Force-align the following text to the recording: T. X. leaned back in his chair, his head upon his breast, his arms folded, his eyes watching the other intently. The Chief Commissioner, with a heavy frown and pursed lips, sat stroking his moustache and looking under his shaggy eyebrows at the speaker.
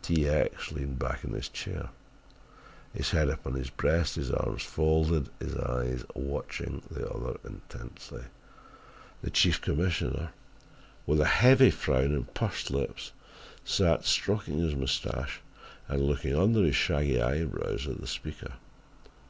T. 0.00 0.26
X. 0.26 0.72
leaned 0.72 0.98
back 0.98 1.22
in 1.22 1.34
his 1.34 1.50
chair, 1.50 1.90
his 2.94 3.10
head 3.10 3.28
upon 3.28 3.52
his 3.56 3.68
breast, 3.68 4.14
his 4.16 4.30
arms 4.30 4.62
folded, 4.62 5.28
his 5.38 5.54
eyes 5.54 6.02
watching 6.14 6.80
the 6.90 7.06
other 7.10 7.38
intently. 7.44 8.22
The 9.20 9.28
Chief 9.28 9.60
Commissioner, 9.60 10.32
with 11.06 11.20
a 11.20 11.26
heavy 11.26 11.70
frown 11.70 12.14
and 12.14 12.32
pursed 12.32 12.70
lips, 12.70 13.12
sat 13.66 14.06
stroking 14.06 14.60
his 14.60 14.74
moustache 14.74 15.42
and 15.88 16.00
looking 16.02 16.34
under 16.34 16.62
his 16.62 16.74
shaggy 16.74 17.20
eyebrows 17.20 17.86
at 17.86 18.00
the 18.00 18.06
speaker. 18.06 18.54